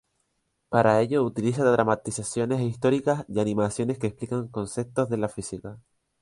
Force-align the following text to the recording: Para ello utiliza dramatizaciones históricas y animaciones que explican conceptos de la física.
Para 0.69 0.99
ello 0.99 1.23
utiliza 1.23 1.63
dramatizaciones 1.69 2.59
históricas 2.61 3.23
y 3.27 3.39
animaciones 3.39 3.99
que 3.99 4.07
explican 4.07 4.47
conceptos 4.47 5.07
de 5.11 5.17
la 5.17 5.29
física. 5.29 5.77